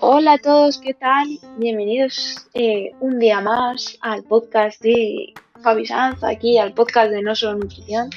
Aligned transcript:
Hola 0.00 0.34
a 0.34 0.38
todos, 0.38 0.78
¿qué 0.78 0.92
tal? 0.92 1.38
Bienvenidos 1.56 2.46
eh, 2.52 2.90
un 3.00 3.18
día 3.18 3.40
más 3.40 3.96
al 4.02 4.22
podcast 4.24 4.82
de 4.82 5.32
Fabi 5.62 5.86
Sanz, 5.86 6.22
aquí 6.22 6.58
al 6.58 6.74
podcast 6.74 7.10
de 7.10 7.22
No 7.22 7.34
Solo 7.34 7.60
Nutrición. 7.60 8.10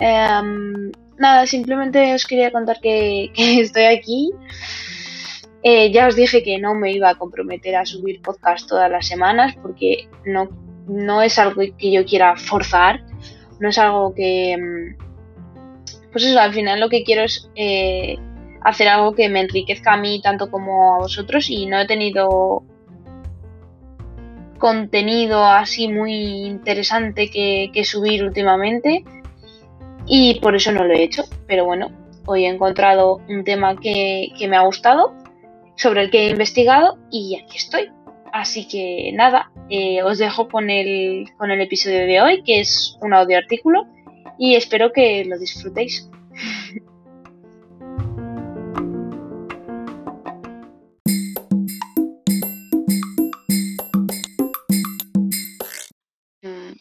Em, 0.00 0.92
nada, 1.16 1.46
simplemente 1.46 2.14
os 2.14 2.26
quería 2.26 2.52
contar 2.52 2.78
que, 2.82 3.32
estoy 3.36 3.84
aquí. 3.84 4.32
Eh, 5.62 5.90
ya 5.92 6.08
os 6.08 6.16
dije 6.16 6.42
que 6.42 6.58
no 6.58 6.74
me 6.74 6.92
iba 6.92 7.08
a 7.08 7.14
comprometer 7.14 7.74
a 7.76 7.86
subir 7.86 8.20
podcast 8.20 8.68
todas 8.68 8.90
las 8.90 9.06
semanas 9.06 9.54
porque 9.62 10.10
no, 10.26 10.50
no 10.86 11.22
es 11.22 11.38
algo 11.38 11.62
que 11.78 11.90
yo 11.90 12.04
quiera 12.04 12.36
forzar, 12.36 13.02
no 13.60 13.70
es 13.70 13.78
algo 13.78 14.12
que... 14.14 14.94
Pues 16.16 16.24
eso, 16.24 16.40
al 16.40 16.54
final 16.54 16.80
lo 16.80 16.88
que 16.88 17.04
quiero 17.04 17.24
es 17.24 17.50
eh, 17.56 18.16
hacer 18.62 18.88
algo 18.88 19.14
que 19.14 19.28
me 19.28 19.40
enriquezca 19.40 19.92
a 19.92 19.96
mí 19.98 20.18
tanto 20.22 20.50
como 20.50 20.94
a 20.94 20.98
vosotros 21.00 21.50
y 21.50 21.66
no 21.66 21.78
he 21.78 21.86
tenido 21.86 22.62
contenido 24.56 25.44
así 25.44 25.88
muy 25.88 26.46
interesante 26.46 27.28
que, 27.28 27.84
subir 27.84 28.24
últimamente 28.24 29.04
y 30.06 30.40
por 30.40 30.56
eso 30.56 30.72
no 30.72 30.84
lo 30.84 30.94
he 30.94 31.02
hecho. 31.02 31.24
Pero 31.46 31.66
bueno, 31.66 31.90
hoy 32.24 32.46
he 32.46 32.48
encontrado 32.48 33.20
un 33.28 33.44
tema 33.44 33.76
que, 33.76 34.32
me 34.48 34.56
ha 34.56 34.62
gustado, 34.62 35.14
sobre 35.74 36.00
el 36.00 36.10
que 36.10 36.28
he 36.28 36.30
investigado 36.30 36.96
y 37.10 37.38
aquí 37.44 37.58
estoy. 37.58 37.90
Así 38.32 38.66
que 38.66 39.12
nada, 39.12 39.52
eh, 39.68 40.02
os 40.02 40.16
dejo 40.16 40.48
con 40.48 40.70
el, 40.70 41.26
con 41.36 41.50
el 41.50 41.60
episodio 41.60 42.06
de 42.06 42.22
hoy, 42.22 42.42
que 42.42 42.60
es 42.60 42.96
un 43.02 43.12
audio 43.12 43.36
artículo, 43.36 43.86
y 44.38 44.54
espero 44.56 44.92
que 44.92 45.24
lo 45.24 45.38
disfrutéis. 45.38 46.08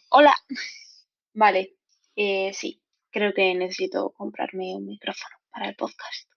Hola. 0.10 0.34
Vale, 1.34 1.76
eh, 2.16 2.52
sí, 2.54 2.82
creo 3.12 3.34
que 3.34 3.54
necesito 3.54 4.12
comprarme 4.12 4.74
un 4.74 4.86
micrófono 4.86 5.36
para 5.52 5.68
el 5.68 5.76
podcast. 5.76 6.30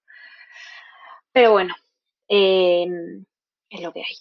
Pero 1.33 1.53
bueno, 1.53 1.75
em, 2.27 3.25
es 3.71 3.81
lo 3.81 3.93
que 3.93 4.01
hay. 4.01 4.17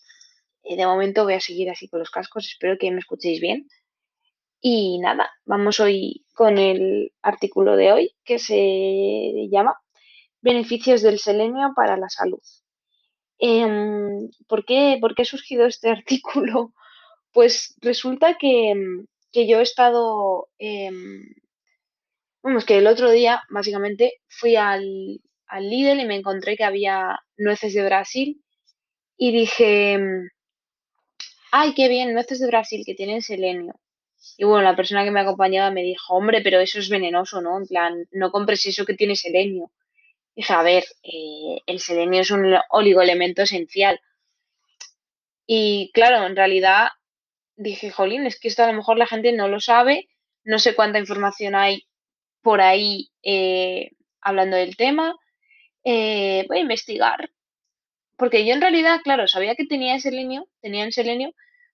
Eh, 0.63 0.77
de 0.77 0.85
momento 0.85 1.23
voy 1.23 1.33
a 1.33 1.39
seguir 1.39 1.71
así 1.71 1.87
con 1.87 1.99
los 1.99 2.11
cascos, 2.11 2.45
espero 2.45 2.77
que 2.77 2.91
me 2.91 2.99
escuchéis 2.99 3.41
bien. 3.41 3.67
Y 4.61 4.99
nada, 4.99 5.31
vamos 5.45 5.79
hoy 5.79 6.25
con 6.33 6.57
el 6.57 7.13
artículo 7.21 7.75
de 7.75 7.91
hoy 7.91 8.15
que 8.23 8.39
se 8.39 9.47
llama 9.51 9.79
Beneficios 10.41 11.01
del 11.01 11.19
selenio 11.19 11.73
para 11.75 11.97
la 11.97 12.09
salud. 12.09 12.41
Em, 13.39 14.29
¿por, 14.47 14.65
qué, 14.65 14.97
¿Por 14.99 15.15
qué 15.15 15.21
ha 15.23 15.25
surgido 15.25 15.65
este 15.67 15.89
artículo? 15.91 16.73
Pues 17.31 17.75
resulta 17.81 18.37
que, 18.37 18.73
que 19.31 19.47
yo 19.47 19.59
he 19.59 19.63
estado, 19.63 20.49
em, 20.57 21.23
vamos, 22.41 22.65
que 22.65 22.77
el 22.79 22.87
otro 22.87 23.11
día 23.11 23.43
básicamente 23.49 24.21
fui 24.27 24.55
al, 24.55 25.21
al 25.47 25.69
Lidl 25.69 25.99
y 26.01 26.05
me 26.05 26.15
encontré 26.15 26.57
que 26.57 26.63
había 26.63 27.19
nueces 27.37 27.73
de 27.73 27.83
Brasil 27.85 28.43
y 29.17 29.31
dije, 29.31 29.99
ay, 31.51 31.73
qué 31.75 31.87
bien, 31.89 32.13
nueces 32.13 32.39
de 32.39 32.47
Brasil 32.47 32.83
que 32.85 32.95
tienen 32.95 33.21
selenio. 33.21 33.73
Y 34.37 34.43
bueno, 34.45 34.63
la 34.63 34.75
persona 34.75 35.03
que 35.03 35.11
me 35.11 35.21
acompañaba 35.21 35.71
me 35.71 35.83
dijo, 35.83 36.13
hombre, 36.15 36.41
pero 36.41 36.59
eso 36.59 36.79
es 36.79 36.89
venenoso, 36.89 37.41
¿no? 37.41 37.57
En 37.57 37.67
plan, 37.67 38.07
no 38.11 38.31
compres 38.31 38.65
eso 38.65 38.85
que 38.85 38.93
tiene 38.93 39.15
selenio. 39.15 39.71
Dije, 40.35 40.53
a 40.53 40.63
ver, 40.63 40.85
eh, 41.03 41.61
el 41.65 41.79
selenio 41.79 42.21
es 42.21 42.31
un 42.31 42.55
oligoelemento 42.69 43.41
esencial. 43.43 43.99
Y 45.47 45.91
claro, 45.93 46.25
en 46.25 46.35
realidad 46.35 46.89
dije, 47.55 47.91
jolín, 47.91 48.25
es 48.27 48.39
que 48.39 48.47
esto 48.47 48.63
a 48.63 48.67
lo 48.67 48.73
mejor 48.73 48.97
la 48.97 49.07
gente 49.07 49.31
no 49.31 49.47
lo 49.47 49.59
sabe, 49.59 50.09
no 50.43 50.59
sé 50.59 50.75
cuánta 50.75 50.99
información 50.99 51.55
hay 51.55 51.87
por 52.41 52.61
ahí 52.61 53.11
eh, 53.23 53.91
hablando 54.21 54.57
del 54.57 54.77
tema, 54.77 55.15
eh, 55.83 56.45
voy 56.47 56.59
a 56.59 56.61
investigar. 56.61 57.29
Porque 58.17 58.45
yo 58.45 58.53
en 58.53 58.61
realidad, 58.61 59.01
claro, 59.03 59.27
sabía 59.27 59.55
que 59.55 59.65
tenía 59.65 59.99
selenio, 59.99 60.47
tenían 60.61 60.91
selenio, 60.91 61.33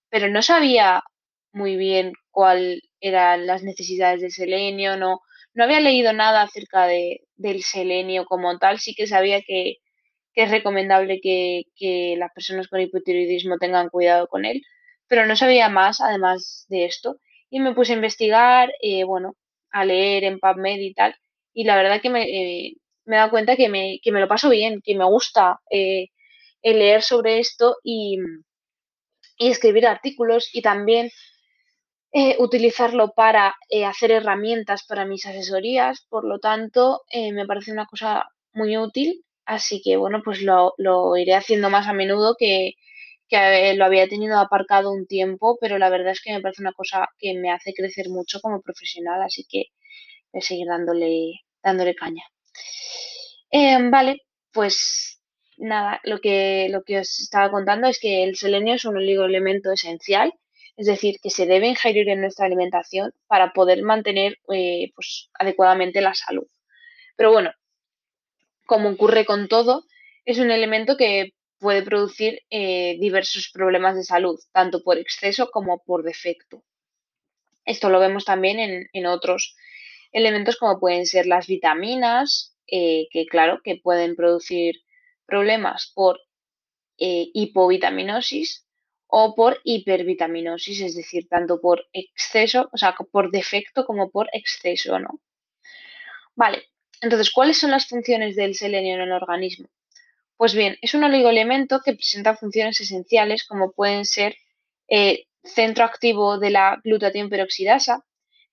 pero 0.09 0.29
no 0.29 0.41
sabía 0.41 1.03
muy 1.53 1.77
bien 1.77 2.13
cuál 2.31 2.81
eran 2.99 3.47
las 3.47 3.63
necesidades 3.63 4.21
del 4.21 4.31
selenio, 4.31 4.97
no, 4.97 5.21
no 5.53 5.63
había 5.63 5.79
leído 5.79 6.13
nada 6.13 6.41
acerca 6.41 6.87
de, 6.87 7.21
del 7.35 7.63
selenio 7.63 8.25
como 8.25 8.57
tal, 8.59 8.79
sí 8.79 8.95
que 8.95 9.07
sabía 9.07 9.41
que, 9.41 9.77
es 10.35 10.49
recomendable 10.49 11.21
que, 11.21 11.65
que, 11.75 12.15
las 12.17 12.31
personas 12.33 12.67
con 12.67 12.81
hipotiroidismo 12.81 13.57
tengan 13.59 13.89
cuidado 13.89 14.27
con 14.27 14.45
él, 14.45 14.63
pero 15.07 15.27
no 15.27 15.35
sabía 15.35 15.69
más 15.69 16.01
además 16.01 16.65
de 16.69 16.85
esto. 16.85 17.17
Y 17.51 17.59
me 17.59 17.75
puse 17.75 17.93
a 17.93 17.97
investigar, 17.97 18.71
eh, 18.81 19.03
bueno, 19.03 19.35
a 19.71 19.85
leer 19.85 20.23
en 20.23 20.39
PubMed 20.39 20.79
y 20.79 20.93
tal. 20.95 21.15
Y 21.53 21.65
la 21.65 21.75
verdad 21.75 22.01
que 22.01 22.09
me, 22.09 22.23
eh, 22.23 22.73
me 23.05 23.15
he 23.15 23.19
dado 23.19 23.31
cuenta 23.31 23.55
que 23.55 23.69
me, 23.69 23.99
que 24.01 24.11
me 24.11 24.19
lo 24.19 24.27
paso 24.27 24.49
bien, 24.49 24.81
que 24.83 24.95
me 24.95 25.05
gusta 25.05 25.59
eh, 25.69 26.07
leer 26.63 27.01
sobre 27.03 27.39
esto 27.39 27.77
y, 27.83 28.17
y, 29.37 29.49
escribir 29.49 29.87
artículos 29.87 30.49
y 30.53 30.61
también 30.61 31.11
utilizarlo 32.39 33.13
para 33.15 33.55
hacer 33.87 34.11
herramientas 34.11 34.83
para 34.85 35.05
mis 35.05 35.25
asesorías. 35.25 36.05
Por 36.09 36.25
lo 36.25 36.39
tanto, 36.39 37.01
me 37.13 37.45
parece 37.45 37.71
una 37.71 37.85
cosa 37.85 38.25
muy 38.53 38.77
útil. 38.77 39.23
Así 39.45 39.81
que 39.83 39.97
bueno, 39.97 40.21
pues 40.23 40.41
lo, 40.41 40.73
lo 40.77 41.17
iré 41.17 41.35
haciendo 41.35 41.69
más 41.69 41.87
a 41.87 41.93
menudo 41.93 42.35
que, 42.39 42.73
que 43.29 43.73
lo 43.75 43.85
había 43.85 44.07
tenido 44.07 44.37
aparcado 44.39 44.91
un 44.91 45.07
tiempo, 45.07 45.57
pero 45.61 45.77
la 45.79 45.89
verdad 45.89 46.11
es 46.13 46.21
que 46.21 46.33
me 46.33 46.41
parece 46.41 46.61
una 46.61 46.73
cosa 46.73 47.07
que 47.19 47.33
me 47.35 47.51
hace 47.51 47.73
crecer 47.73 48.09
mucho 48.09 48.39
como 48.41 48.61
profesional, 48.61 49.21
así 49.23 49.45
que 49.49 49.65
voy 50.33 50.39
a 50.41 50.43
seguir 50.45 50.67
dándole, 50.67 51.41
dándole 51.63 51.95
caña. 51.95 52.23
Em, 53.51 53.91
vale, 53.91 54.21
pues 54.51 55.19
nada, 55.57 55.99
lo 56.03 56.19
que, 56.19 56.67
lo 56.69 56.83
que 56.83 56.99
os 56.99 57.19
estaba 57.21 57.51
contando 57.51 57.87
es 57.87 57.99
que 57.99 58.23
el 58.23 58.35
selenio 58.35 58.75
es 58.75 58.85
un 58.85 58.97
oligoelemento 58.97 59.71
esencial, 59.71 60.33
es 60.75 60.87
decir, 60.87 61.19
que 61.21 61.29
se 61.29 61.45
debe 61.45 61.67
ingerir 61.67 62.09
en 62.09 62.21
nuestra 62.21 62.45
alimentación 62.45 63.13
para 63.27 63.53
poder 63.53 63.83
mantener 63.83 64.39
eh, 64.51 64.91
pues, 64.95 65.29
adecuadamente 65.33 66.01
la 66.01 66.15
salud. 66.15 66.47
Pero 67.15 67.31
bueno, 67.31 67.51
como 68.65 68.89
ocurre 68.89 69.25
con 69.25 69.47
todo, 69.47 69.85
es 70.25 70.39
un 70.39 70.51
elemento 70.51 70.97
que 70.97 71.33
puede 71.59 71.83
producir 71.83 72.41
eh, 72.49 72.97
diversos 72.99 73.49
problemas 73.53 73.95
de 73.95 74.03
salud, 74.03 74.39
tanto 74.51 74.83
por 74.83 74.97
exceso 74.97 75.51
como 75.51 75.83
por 75.83 76.03
defecto. 76.03 76.63
Esto 77.65 77.89
lo 77.89 77.99
vemos 77.99 78.25
también 78.25 78.89
en, 78.91 79.05
otros 79.05 79.55
elementos 80.11 80.57
como 80.57 80.79
pueden 80.79 81.05
ser 81.05 81.27
las 81.27 81.47
vitaminas, 81.47 82.57
eh, 82.67 83.07
que 83.11 83.25
claro, 83.25 83.61
que 83.63 83.77
pueden 83.77 84.15
producir 84.15 84.81
problemas 85.25 85.91
por 85.95 86.19
hipovitaminosis 86.97 88.63
o 89.15 89.35
por 89.35 89.61
hipervitaminosis, 89.63 90.81
es 90.81 90.95
decir, 90.95 91.27
tanto 91.29 91.61
por 91.61 91.85
exceso, 91.93 92.69
o 92.73 92.77
sea, 92.77 92.95
por 93.11 93.29
defecto 93.29 93.85
como 93.85 94.09
por 94.09 94.27
exceso, 94.33 94.97
¿no? 94.97 95.19
Vale, 96.35 96.63
entonces, 96.99 97.31
¿cuáles 97.31 97.59
son 97.59 97.69
las 97.69 97.87
funciones 97.87 98.35
del 98.35 98.55
selenio 98.55 98.95
en 98.95 99.01
el 99.01 99.11
organismo? 99.11 99.67
Pues 100.35 100.55
bien, 100.55 100.77
es 100.81 100.95
un 100.95 101.03
oligoelemento 101.03 101.81
que 101.85 101.93
presenta 101.93 102.35
funciones 102.35 102.79
esenciales 102.79 103.45
como 103.45 103.71
pueden 103.71 104.03
ser 104.05 104.35
eh, 104.87 105.25
centro 105.43 105.85
activo 105.85 106.39
de 106.39 106.49
la 106.49 106.81
glutatión 106.83 107.29
peroxidasa, 107.29 108.03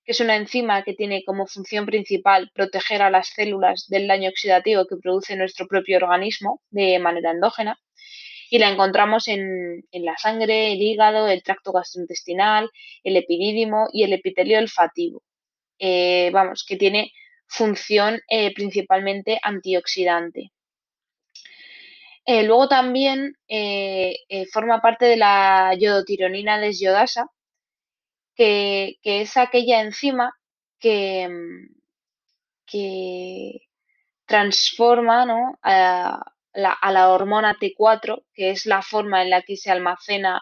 que 0.05 0.11
es 0.11 0.19
una 0.19 0.35
enzima 0.35 0.83
que 0.83 0.93
tiene 0.93 1.23
como 1.25 1.47
función 1.47 1.87
principal 1.87 2.51
proteger 2.53 3.01
a 3.01 3.09
las 3.09 3.29
células 3.29 3.87
del 3.87 4.07
daño 4.07 4.29
oxidativo 4.29 4.85
que 4.85 4.97
produce 4.97 5.35
nuestro 5.35 5.65
propio 5.65 5.97
organismo 5.97 6.61
de 6.69 6.99
manera 6.99 7.31
endógena. 7.31 7.79
Y 8.53 8.59
la 8.59 8.69
encontramos 8.69 9.29
en, 9.29 9.85
la 9.93 10.17
sangre, 10.17 10.73
el 10.73 10.81
hígado, 10.81 11.29
el 11.29 11.41
tracto 11.41 11.71
gastrointestinal, 11.71 12.69
el 13.01 13.15
epidídimo 13.15 13.87
y 13.93 14.03
el 14.03 14.11
epitelio 14.11 14.59
olfativo. 14.59 15.23
Eh, 15.79 16.31
vamos, 16.33 16.65
que 16.67 16.75
tiene 16.75 17.13
función 17.47 18.19
eh, 18.27 18.53
principalmente 18.53 19.39
antioxidante. 19.41 20.51
Eh, 22.25 22.43
luego 22.43 22.67
también 22.67 23.37
forma 24.51 24.81
parte 24.81 25.05
de 25.05 25.15
la 25.15 25.73
yodotironina 25.79 26.59
desyodasa, 26.59 27.27
que, 28.35 28.97
que 29.01 29.21
es 29.21 29.37
aquella 29.37 29.79
enzima 29.79 30.33
que, 30.77 31.29
que 32.65 33.61
transforma 34.25 35.57
a, 35.63 36.33
la, 36.53 37.09
hormona 37.09 37.57
T4, 37.59 38.23
que 38.33 38.51
es 38.51 38.65
la 38.65 38.81
forma 38.81 39.21
en 39.21 39.29
la 39.29 39.41
que 39.41 39.57
se 39.57 39.71
almacena 39.71 40.41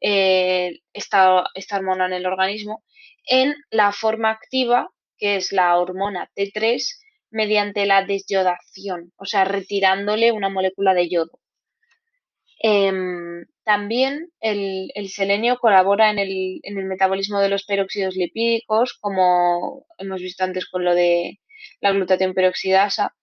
esta, 0.00 1.44
esta 1.54 1.76
hormona 1.76 2.06
en 2.06 2.12
el 2.12 2.26
organismo, 2.26 2.84
en 3.26 3.54
la 3.70 3.92
forma 3.92 4.30
activa 4.30 4.90
que 5.18 5.36
es 5.36 5.52
la 5.52 5.78
hormona 5.78 6.30
T3, 6.36 6.82
mediante 7.30 7.86
la 7.86 8.04
desyodación, 8.04 9.12
o 9.16 9.24
sea, 9.24 9.44
retirándole 9.44 10.32
una 10.32 10.48
molécula 10.48 10.94
de 10.94 11.08
yodo. 11.08 11.40
Em, 12.60 13.44
también 13.64 14.30
el, 14.40 14.90
selenio 15.10 15.58
colabora 15.58 16.10
en 16.10 16.18
el, 16.18 16.60
metabolismo 16.86 17.40
de 17.40 17.48
los 17.48 17.64
peróxidos 17.64 18.16
lipídicos, 18.16 18.94
como 19.00 19.86
hemos 19.98 20.20
visto 20.20 20.44
antes 20.44 20.66
con 20.66 20.84
lo 20.84 20.94
de 20.94 21.40
la 21.80 21.92
glutatión 21.92 22.34
peroxidasa, 22.34 23.14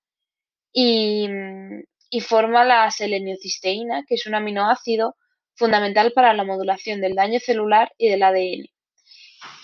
y, 0.74 1.28
y 2.12 2.20
forma 2.20 2.66
la 2.66 2.92
seleniocisteína, 2.92 4.04
que 4.06 4.16
es 4.16 4.28
un 4.28 4.36
aminoácido 4.36 5.16
fundamental 5.56 6.12
para 6.12 6.34
la 6.34 6.44
modulación 6.44 7.00
del 7.00 7.16
daño 7.16 7.40
celular 7.40 7.94
y 7.98 8.10
del 8.10 8.22
ADN. 8.22 8.68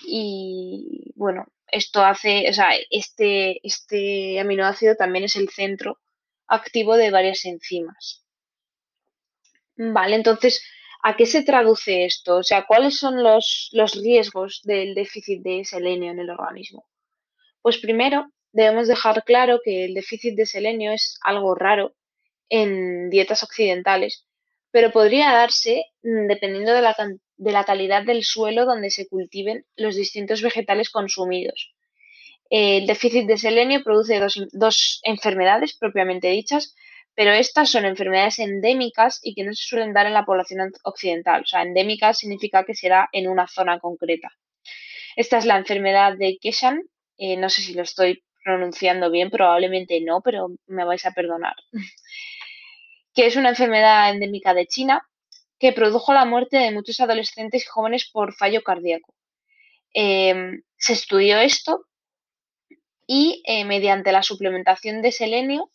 Y 0.07 1.11
bueno, 1.15 1.45
esto 1.67 2.03
hace, 2.03 2.49
o 2.49 2.53
sea, 2.53 2.69
este, 2.89 3.59
este 3.67 4.39
aminoácido 4.39 4.95
también 4.95 5.25
es 5.25 5.35
el 5.35 5.49
centro 5.49 5.99
activo 6.47 6.95
de 6.95 7.11
varias 7.11 7.43
enzimas. 7.43 8.23
Vale, 9.75 10.15
entonces, 10.15 10.63
¿a 11.03 11.17
qué 11.17 11.25
se 11.25 11.43
traduce 11.43 12.05
esto? 12.05 12.37
O 12.37 12.43
sea, 12.43 12.65
¿cuáles 12.65 12.97
son 12.97 13.21
los, 13.21 13.69
los 13.73 14.01
riesgos 14.01 14.61
del 14.63 14.95
déficit 14.95 15.43
de 15.43 15.65
selenio 15.65 16.11
en 16.11 16.19
el 16.19 16.29
organismo? 16.29 16.85
Pues 17.61 17.77
primero, 17.77 18.31
debemos 18.53 18.87
dejar 18.87 19.25
claro 19.25 19.59
que 19.61 19.83
el 19.83 19.93
déficit 19.93 20.35
de 20.37 20.45
selenio 20.45 20.93
es 20.93 21.19
algo 21.25 21.53
raro 21.53 21.96
en 22.49 23.09
dietas 23.09 23.43
occidentales, 23.43 24.25
pero 24.71 24.91
podría 24.91 25.31
darse 25.31 25.85
mm, 26.03 26.27
dependiendo 26.27 26.73
de 26.73 26.81
la, 26.81 26.95
de 27.37 27.51
la 27.51 27.63
calidad 27.63 28.03
del 28.03 28.23
suelo 28.23 28.65
donde 28.65 28.89
se 28.91 29.07
cultiven 29.07 29.65
los 29.75 29.95
distintos 29.95 30.41
vegetales 30.41 30.89
consumidos. 30.89 31.73
El 32.49 32.87
déficit 32.87 33.27
de 33.27 33.37
selenio 33.37 33.83
produce 33.83 34.19
dos, 34.53 35.01
enfermedades 35.03 35.77
propiamente 35.77 36.29
dichas, 36.29 36.75
pero 37.13 37.31
estas 37.31 37.69
son 37.69 37.85
enfermedades 37.85 38.39
endémicas 38.39 39.19
y 39.21 39.33
que 39.33 39.43
no 39.43 39.53
se 39.53 39.63
suelen 39.63 39.93
dar 39.93 40.05
en 40.05 40.13
la 40.13 40.25
población 40.25 40.71
occidental. 40.83 41.41
O 41.41 41.45
sea, 41.45 41.63
endémica 41.63 42.13
significa 42.13 42.63
que 42.63 42.75
se 42.75 42.89
en 43.11 43.27
una 43.27 43.47
zona 43.47 43.79
concreta. 43.79 44.31
Esta 45.15 45.39
es 45.39 45.45
la 45.45 45.57
enfermedad 45.57 46.15
de 46.15 46.37
Keshan. 46.39 46.83
Eh, 47.17 47.35
no 47.35 47.49
sé 47.49 47.63
si 47.63 47.73
lo 47.73 47.81
estoy 47.81 48.23
pronunciando 48.43 49.09
bien, 49.11 49.29
probablemente 49.29 49.99
no, 49.99 50.21
pero 50.21 50.49
me 50.67 50.85
vais 50.85 51.05
a 51.05 51.11
perdonar. 51.11 51.55
que 53.17 53.25
es 53.25 53.35
una 53.35 53.49
enfermedad 53.49 54.11
endémica 54.11 54.53
de 54.53 54.67
China 54.67 55.01
que 55.57 55.73
produjo 55.73 56.13
la 56.13 56.25
muerte 56.25 56.57
de 56.57 56.71
muchos 56.71 56.99
adolescentes 56.99 57.63
y 57.63 57.67
jóvenes 57.67 58.07
por 58.13 58.35
fallo 58.35 58.61
cardíaco. 58.61 59.11
Em, 59.91 60.61
se 60.77 60.93
estudió 60.93 61.39
esto 61.39 61.87
y 63.07 63.41
eh, 63.47 63.65
mediante 63.65 64.11
la 64.11 64.21
suplementación 64.21 65.01
de 65.01 65.11
selenio, 65.11 65.71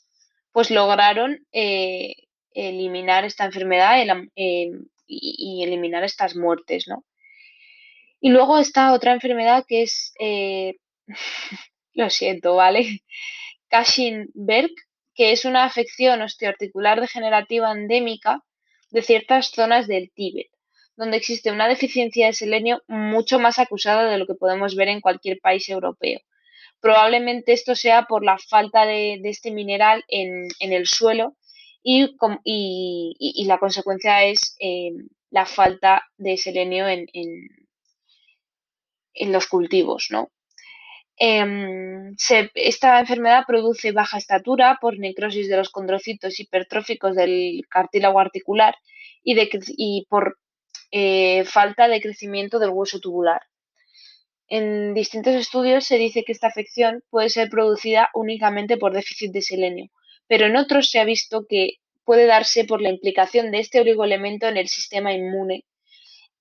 pues 0.52 0.70
lograron 0.70 1.44
eh, 1.50 2.14
eliminar 2.54 3.24
esta 3.24 3.44
enfermedad 3.46 4.00
em, 4.36 4.86
y, 5.08 5.64
eliminar 5.64 6.04
estas 6.04 6.36
muertes, 6.36 6.86
¿no? 6.86 7.04
Y 8.20 8.30
luego 8.30 8.60
está 8.60 8.92
otra 8.92 9.14
enfermedad 9.14 9.64
que 9.66 9.82
es, 9.82 10.14
eh, 10.20 10.76
lo 11.94 12.08
siento, 12.08 12.54
¿vale? 12.54 13.02
Cushing-Berg, 13.68 14.70
que 15.14 15.32
es 15.32 15.44
una 15.44 15.64
afección 15.64 16.22
osteoarticular 16.22 17.00
degenerativa 17.00 17.72
endémica 17.72 18.42
de 18.90 19.02
ciertas 19.02 19.50
zonas 19.50 19.86
del 19.86 20.10
Tíbet, 20.12 20.50
donde 20.96 21.16
existe 21.16 21.50
una 21.50 21.68
deficiencia 21.68 22.26
de 22.26 22.32
selenio 22.32 22.82
mucho 22.88 23.38
más 23.38 23.58
acusada 23.58 24.10
de 24.10 24.18
lo 24.18 24.26
que 24.26 24.34
podemos 24.34 24.74
ver 24.74 24.88
en 24.88 25.00
cualquier 25.00 25.38
país 25.40 25.68
europeo. 25.68 26.20
Probablemente 26.80 27.52
esto 27.52 27.74
sea 27.74 28.06
por 28.06 28.24
la 28.24 28.38
falta 28.38 28.84
de, 28.84 29.20
este 29.24 29.50
mineral 29.50 30.04
en, 30.08 30.48
el 30.60 30.86
suelo 30.86 31.36
y, 31.82 32.16
la 33.46 33.58
consecuencia 33.58 34.24
es 34.24 34.56
eh, 34.60 34.90
la 35.30 35.46
falta 35.46 36.02
de 36.16 36.36
selenio 36.36 36.88
en, 36.88 37.06
en 39.14 39.32
los 39.32 39.46
cultivos, 39.46 40.08
¿no? 40.10 40.30
Em, 41.16 42.14
esta 42.54 43.00
enfermedad 43.00 43.44
produce 43.46 43.92
baja 43.92 44.18
estatura 44.18 44.78
por 44.80 44.98
necrosis 44.98 45.48
de 45.48 45.56
los 45.56 45.70
condrocitos 45.70 46.40
hipertróficos 46.40 47.14
del 47.14 47.62
cartílago 47.68 48.18
articular 48.18 48.74
y, 49.22 50.06
por 50.08 50.38
eh, 50.90 51.44
falta 51.44 51.88
de 51.88 52.00
crecimiento 52.00 52.58
del 52.58 52.70
hueso 52.70 52.98
tubular. 52.98 53.42
En 54.48 54.94
distintos 54.94 55.34
estudios 55.34 55.84
se 55.84 55.96
dice 55.96 56.24
que 56.24 56.32
esta 56.32 56.48
afección 56.48 57.02
puede 57.08 57.30
ser 57.30 57.48
producida 57.48 58.10
únicamente 58.14 58.76
por 58.76 58.92
déficit 58.92 59.32
de 59.32 59.42
selenio, 59.42 59.90
pero 60.26 60.46
en 60.46 60.56
otros 60.56 60.90
se 60.90 60.98
ha 60.98 61.04
visto 61.04 61.46
que 61.48 61.78
puede 62.04 62.26
darse 62.26 62.64
por 62.64 62.82
la 62.82 62.90
implicación 62.90 63.50
de 63.50 63.60
este 63.60 63.80
oligoelemento 63.80 64.48
en 64.48 64.56
el 64.56 64.68
sistema 64.68 65.12
inmune 65.14 65.64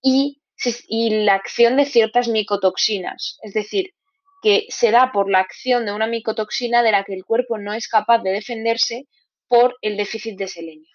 y, 0.01 0.41
y 0.87 1.23
la 1.23 1.35
acción 1.35 1.77
de 1.77 1.85
ciertas 1.85 2.27
micotoxinas, 2.27 3.37
es 3.43 3.53
decir, 3.53 3.93
que 4.41 4.65
se 4.69 4.91
da 4.91 5.11
por 5.11 5.29
la 5.29 5.39
acción 5.39 5.85
de 5.85 5.91
una 5.91 6.07
micotoxina 6.07 6.83
de 6.83 6.91
la 6.91 7.03
que 7.03 7.13
el 7.13 7.25
cuerpo 7.25 7.57
no 7.57 7.73
es 7.73 7.87
capaz 7.87 8.19
de 8.19 8.31
defenderse 8.31 9.07
por 9.47 9.77
el 9.81 9.97
déficit 9.97 10.37
de 10.37 10.47
selenio. 10.47 10.89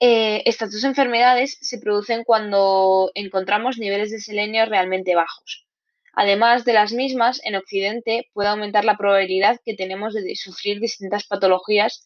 Eh, 0.00 0.42
estas 0.46 0.72
dos 0.72 0.82
enfermedades 0.84 1.58
se 1.60 1.78
producen 1.78 2.24
cuando 2.24 3.12
encontramos 3.14 3.78
niveles 3.78 4.10
de 4.10 4.18
selenio 4.18 4.66
realmente 4.66 5.14
bajos. 5.14 5.66
Además 6.14 6.64
de 6.64 6.72
las 6.72 6.92
mismas, 6.92 7.40
en 7.44 7.54
Occidente 7.54 8.28
puede 8.32 8.48
aumentar 8.48 8.84
la 8.84 8.96
probabilidad 8.96 9.60
que 9.64 9.74
tenemos 9.74 10.14
de 10.14 10.34
sufrir 10.34 10.80
distintas 10.80 11.24
patologías 11.24 12.04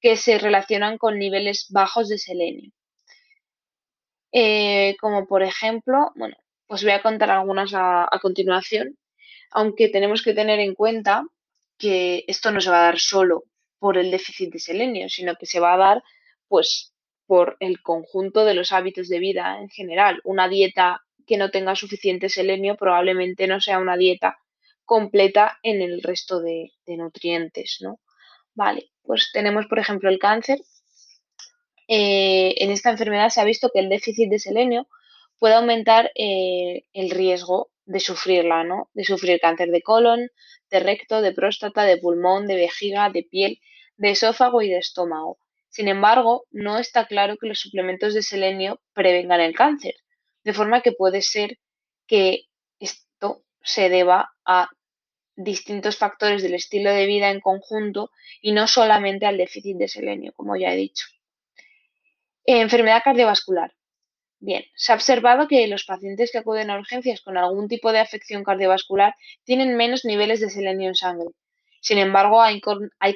que 0.00 0.16
se 0.16 0.38
relacionan 0.38 0.98
con 0.98 1.18
niveles 1.18 1.66
bajos 1.70 2.08
de 2.08 2.18
selenio. 2.18 2.70
Eh, 4.32 4.96
como 5.00 5.26
por 5.26 5.42
ejemplo, 5.42 6.12
bueno, 6.16 6.36
os 6.68 6.82
voy 6.82 6.92
a 6.92 7.02
contar 7.02 7.30
algunas 7.30 7.72
a, 7.74 8.08
continuación, 8.20 8.96
aunque 9.50 9.88
tenemos 9.88 10.22
que 10.22 10.34
tener 10.34 10.60
en 10.60 10.74
cuenta 10.74 11.24
que 11.78 12.24
esto 12.28 12.50
no 12.50 12.60
se 12.60 12.70
va 12.70 12.80
a 12.80 12.90
dar 12.90 12.98
solo 12.98 13.44
por 13.78 13.96
el 13.96 14.10
déficit 14.10 14.52
de 14.52 14.58
selenio, 14.58 15.08
sino 15.08 15.34
que 15.36 15.46
se 15.46 15.60
va 15.60 15.74
a 15.74 15.78
dar 15.78 16.02
pues 16.46 16.92
por 17.26 17.56
el 17.60 17.82
conjunto 17.82 18.44
de 18.44 18.54
los 18.54 18.72
hábitos 18.72 19.08
de 19.08 19.18
vida 19.18 19.58
en 19.58 19.68
general. 19.70 20.20
Una 20.24 20.48
dieta 20.48 21.02
que 21.26 21.36
no 21.36 21.50
tenga 21.50 21.74
suficiente 21.74 22.28
selenio 22.28 22.76
probablemente 22.76 23.46
no 23.46 23.60
sea 23.60 23.78
una 23.78 23.96
dieta 23.96 24.38
completa 24.84 25.58
en 25.62 25.82
el 25.82 26.02
resto 26.02 26.40
de, 26.40 26.72
nutrientes, 26.86 27.78
¿no? 27.80 28.00
Vale, 28.54 28.90
pues 29.02 29.30
tenemos 29.32 29.66
por 29.66 29.78
ejemplo 29.78 30.08
el 30.10 30.18
cáncer. 30.18 30.58
Eh, 31.86 32.54
en 32.58 32.70
esta 32.70 32.90
enfermedad 32.90 33.30
se 33.30 33.40
ha 33.40 33.44
visto 33.44 33.70
que 33.72 33.80
el 33.80 33.88
déficit 33.88 34.30
de 34.30 34.38
selenio 34.38 34.88
puede 35.38 35.54
aumentar 35.54 36.10
eh, 36.14 36.84
el 36.92 37.10
riesgo 37.10 37.70
de 37.84 38.00
sufrirla, 38.00 38.64
¿no? 38.64 38.90
De 38.92 39.04
sufrir 39.04 39.40
cáncer 39.40 39.70
de 39.70 39.82
colon, 39.82 40.28
de 40.70 40.80
recto, 40.80 41.22
de 41.22 41.32
próstata, 41.32 41.84
de 41.84 41.96
pulmón, 41.96 42.46
de 42.46 42.56
vejiga, 42.56 43.08
de 43.10 43.22
piel, 43.22 43.60
de 43.96 44.10
esófago 44.10 44.62
y 44.62 44.68
de 44.68 44.78
estómago. 44.78 45.38
Sin 45.70 45.88
embargo, 45.88 46.44
no 46.50 46.78
está 46.78 47.06
claro 47.06 47.36
que 47.38 47.46
los 47.46 47.60
suplementos 47.60 48.14
de 48.14 48.22
selenio 48.22 48.80
prevengan 48.92 49.40
el 49.40 49.54
cáncer, 49.54 49.94
de 50.44 50.52
forma 50.52 50.82
que 50.82 50.92
puede 50.92 51.22
ser 51.22 51.58
que 52.06 52.44
esto 52.78 53.44
se 53.62 53.88
deba 53.88 54.30
a 54.44 54.68
distintos 55.36 55.96
factores 55.96 56.42
del 56.42 56.54
estilo 56.54 56.90
de 56.90 57.06
vida 57.06 57.30
en 57.30 57.40
conjunto 57.40 58.10
y 58.40 58.52
no 58.52 58.66
solamente 58.66 59.24
al 59.24 59.36
déficit 59.36 59.76
de 59.76 59.88
selenio, 59.88 60.32
como 60.32 60.56
ya 60.56 60.72
he 60.72 60.76
dicho. 60.76 61.06
Enfermedad 62.44 63.02
cardiovascular. 63.04 63.72
Bien, 64.40 64.64
se 64.76 64.92
ha 64.92 64.94
observado 64.94 65.48
que 65.48 65.66
los 65.66 65.84
pacientes 65.84 66.30
que 66.30 66.38
acuden 66.38 66.70
a 66.70 66.78
urgencias 66.78 67.20
con 67.22 67.36
algún 67.36 67.66
tipo 67.68 67.90
de 67.90 67.98
afección 67.98 68.44
cardiovascular 68.44 69.14
tienen 69.44 69.76
menos 69.76 70.04
niveles 70.04 70.40
de 70.40 70.50
selenio 70.50 70.88
en 70.88 70.94
sangre. 70.94 71.30
Sin 71.80 71.98
embargo, 71.98 72.40
hay, 72.40 72.60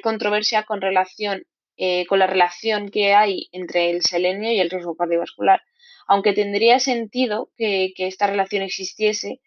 controversia 0.01 0.63
con, 0.63 0.81
relación, 0.81 1.45
eh, 1.77 2.05
con 2.07 2.19
la 2.19 2.27
relación 2.27 2.89
que 2.89 3.13
hay 3.13 3.47
entre 3.53 3.89
el 3.89 4.01
selenio 4.01 4.51
y 4.51 4.59
el 4.59 4.69
riesgo 4.69 4.95
cardiovascular, 4.95 5.61
aunque 6.07 6.33
tendría 6.33 6.79
sentido 6.79 7.51
que, 7.57 7.93
esta 7.97 8.27
relación 8.27 8.63
existiese 8.63 9.39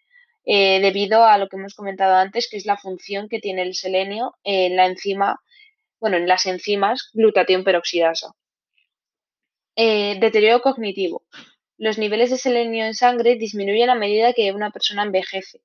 eh, 0.45 0.79
debido 0.81 1.25
a 1.25 1.37
lo 1.37 1.47
que 1.47 1.57
hemos 1.57 1.75
comentado 1.75 2.15
antes, 2.15 2.47
que 2.49 2.57
es 2.57 2.65
la 2.65 2.77
función 2.77 3.29
que 3.29 3.39
tiene 3.39 3.61
el 3.61 3.75
selenio 3.75 4.35
en 4.43 4.75
la 4.75 4.87
enzima, 4.87 5.41
bueno, 5.99 6.17
en 6.17 6.27
las 6.27 6.45
enzimas 6.47 7.11
glutatión 7.13 7.63
peroxidasa. 7.63 8.31
Eh, 9.75 10.17
deterioro 10.19 10.61
cognitivo. 10.61 11.23
Los 11.77 11.99
niveles 11.99 12.31
de 12.31 12.37
selenio 12.37 12.85
en 12.85 12.95
sangre 12.95 13.35
disminuyen 13.35 13.91
a 13.91 13.95
medida 13.95 14.33
que 14.33 14.51
una 14.51 14.71
persona 14.71 15.03
envejece. 15.03 15.61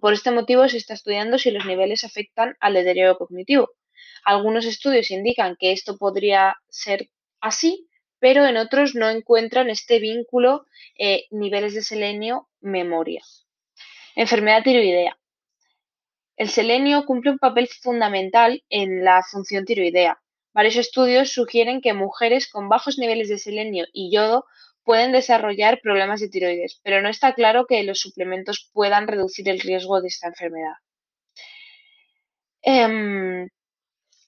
Por 0.00 0.12
este 0.12 0.32
motivo 0.32 0.68
se 0.68 0.76
está 0.76 0.94
estudiando 0.94 1.38
si 1.38 1.52
los 1.52 1.64
niveles 1.64 2.02
afectan 2.02 2.56
al 2.58 2.74
deterioro 2.74 3.16
cognitivo. 3.16 3.70
Algunos 4.24 4.64
estudios 4.64 5.10
indican 5.10 5.56
que 5.58 5.72
esto 5.72 5.98
podría 5.98 6.56
ser 6.68 7.10
así, 7.40 7.88
pero 8.18 8.44
en 8.46 8.56
otros 8.56 8.94
no 8.94 9.08
encuentran 9.08 9.70
este 9.70 10.00
vínculo 10.00 10.66
eh, 10.98 11.26
niveles 11.30 11.74
de 11.74 11.82
selenio-memoria. 11.82 13.22
Enfermedad 14.16 14.62
tiroidea. 14.64 15.16
El 16.36 16.48
selenio 16.48 17.04
cumple 17.06 17.30
un 17.30 17.38
papel 17.38 17.68
fundamental 17.68 18.64
en 18.68 19.04
la 19.04 19.22
función 19.22 19.64
tiroidea. 19.64 20.20
Varios 20.52 20.76
estudios 20.76 21.30
sugieren 21.30 21.80
que 21.80 21.94
mujeres 21.94 22.48
con 22.48 22.68
bajos 22.68 22.98
niveles 22.98 23.28
de 23.28 23.38
selenio 23.38 23.86
y 23.92 24.12
yodo 24.12 24.46
pueden 24.84 25.12
desarrollar 25.12 25.80
problemas 25.80 26.20
de 26.20 26.28
tiroides, 26.28 26.80
pero 26.82 27.02
no 27.02 27.08
está 27.08 27.34
claro 27.34 27.66
que 27.66 27.82
los 27.82 28.00
suplementos 28.00 28.70
puedan 28.72 29.06
reducir 29.06 29.48
el 29.48 29.60
riesgo 29.60 30.00
de 30.00 30.08
esta 30.08 30.28
enfermedad. 30.28 30.74
Em, 32.62 33.48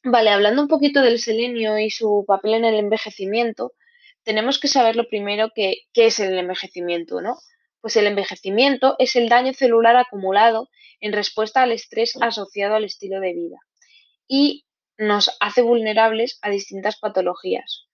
vale, 0.05 0.31
hablando 0.31 0.63
un 0.63 0.69
poquito 0.69 1.03
del 1.03 1.19
selenio 1.19 1.79
y 1.79 1.91
su 1.91 2.25
papel 2.27 2.55
en 2.55 2.65
el 2.65 2.77
envejecimiento, 2.77 3.73
tenemos 4.25 4.59
que 4.59 4.69
saber 4.69 4.97
lo 4.97 5.09
primero 5.09 5.51
que, 5.55 5.83
qué 5.93 6.07
es 6.07 6.19
el 6.21 6.39
envejecimiento, 6.39 7.21
¿no? 7.21 7.39
Pues 7.81 7.97
el 7.97 8.07
envejecimiento 8.07 8.97
es 8.99 9.17
el 9.17 9.29
daño 9.29 9.53
celular 9.53 9.97
acumulado 9.97 10.69
en 11.01 11.13
respuesta 11.13 11.63
al 11.63 11.73
estrés 11.73 12.17
asociado 12.21 12.75
al 12.75 12.85
estilo 12.85 13.21
de 13.21 13.35
vida 13.35 13.59
y 14.27 14.65
nos 14.97 15.37
hace 15.41 15.63
vulnerables 15.63 16.39
a 16.43 16.51
distintas 16.51 16.99
patologías. 16.99 17.87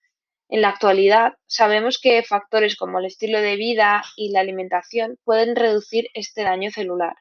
En 0.51 0.59
la 0.59 0.67
actualidad, 0.67 1.35
sabemos 1.47 1.97
que 1.97 2.21
factores 2.23 2.75
como 2.75 2.99
el 2.99 3.05
estilo 3.05 3.39
de 3.39 3.55
vida 3.55 4.03
y 4.17 4.31
la 4.31 4.41
alimentación 4.41 5.17
pueden 5.23 5.55
reducir 5.55 6.09
este 6.13 6.43
daño 6.43 6.71
celular. 6.71 7.15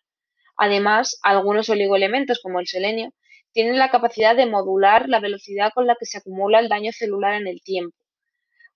Además, 0.57 1.17
algunos 1.23 1.69
oligoelementos 1.69 2.41
como 2.43 2.59
el 2.59 2.67
selenio 2.67 3.15
tienen 3.53 3.79
la 3.79 3.93
capacidad 3.93 4.35
de 4.35 4.47
modular 4.47 5.09
la 5.09 5.21
velocidad 5.21 5.71
con 5.73 5.87
la 5.87 5.95
que 5.95 6.07
se 6.07 6.19
acumula 6.19 6.59
el 6.59 6.69
daño 6.69 6.91
celular 6.91 7.35
en 7.35 7.47
el 7.47 7.63
tiempo, 7.63 7.97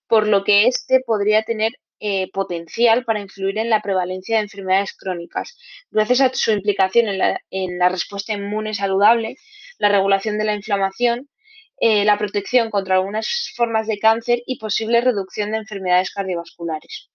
por 0.07 0.29
lo 0.29 0.45
que 0.45 0.69
éste 0.69 1.01
podría 1.05 1.43
tener 1.43 1.73
eh, 1.99 2.31
potencial 2.33 3.05
para 3.05 3.21
influir 3.21 3.59
en 3.59 3.71
la 3.71 3.83
prevalencia 3.83 4.37
de 4.37 4.43
enfermedades 4.45 4.95
crónicas, 4.97 5.59
gracias 5.91 6.21
a 6.21 6.31
su 6.33 6.53
implicación 6.53 7.09
en 7.09 7.79
la, 7.79 7.89
respuesta 7.89 8.35
inmune 8.35 8.73
saludable, 8.73 9.37
la 9.79 9.89
regulación 9.89 10.39
de 10.39 10.45
la 10.45 10.55
inflamación, 10.55 11.29
eh, 11.79 12.05
la 12.05 12.19
protección 12.19 12.71
contra 12.71 12.97
algunas 12.97 13.53
formas 13.57 13.87
de 13.87 13.99
cáncer 13.99 14.43
y 14.47 14.59
posible 14.59 15.01
reducción 15.01 15.51
de 15.51 15.59
enfermedades 15.59 16.13
cardiovasculares. 16.13 17.11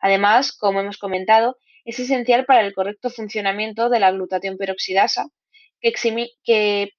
Además, 0.00 0.52
como 0.56 0.80
hemos 0.80 0.98
comentado, 0.98 1.58
es 1.84 1.98
esencial 1.98 2.44
para 2.46 2.60
el 2.60 2.74
correcto 2.74 3.10
funcionamiento 3.10 3.88
de 3.90 4.00
la 4.00 4.10
glutatión 4.12 4.56
peroxidasa, 4.56 5.26
que, 5.80 5.92
que, 6.44 6.90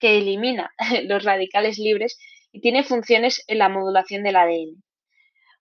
elimina 0.00 0.72
los 1.04 1.24
radicales 1.24 1.78
libres 1.78 2.18
y 2.52 2.60
tiene 2.60 2.84
funciones 2.84 3.42
en 3.46 3.58
la 3.58 3.68
modulación 3.68 4.22
del 4.22 4.36
ADN 4.36 4.82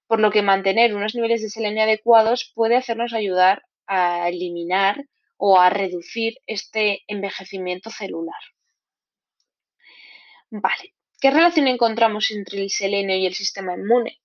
por 0.07 0.19
lo 0.19 0.31
que 0.31 0.41
mantener 0.41 0.95
unos 0.95 1.15
niveles 1.15 1.41
de 1.41 1.50
selenio 1.50 1.84
adecuados 1.84 2.51
puede 2.53 2.75
hacernos 2.75 3.13
ayudar 3.13 3.63
a 3.88 4.29
eliminar 4.29 5.03
o 5.38 5.60
a 5.60 5.69
reducir 5.69 6.36
este 6.48 7.01
envejecimiento 7.07 7.89
celular. 7.89 8.36
Vale, 10.50 10.96
¿qué 11.22 11.32
relación 11.32 11.68
encontramos 11.68 12.32
entre 12.32 12.62
el 12.64 12.70
selenio 12.70 13.16
y 13.18 13.25
el 13.25 13.36
sistema 13.36 13.74
inmune? 13.75 14.22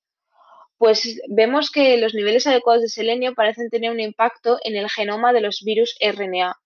Pues 0.78 1.20
vemos 1.28 1.70
que 1.70 1.96
los 1.98 2.14
niveles 2.14 2.46
adecuados 2.46 2.82
de 2.82 2.88
selenio 2.88 3.34
parecen 3.34 3.70
tener 3.70 3.90
un 3.90 4.00
impacto 4.00 4.58
en 4.64 4.76
el 4.76 4.88
genoma 4.90 5.32
de 5.32 5.42
los 5.42 5.62
virus 5.62 5.96
RNA. 6.00 6.56